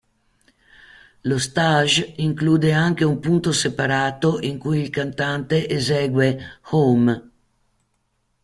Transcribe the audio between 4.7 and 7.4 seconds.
il cantante esegue "Home".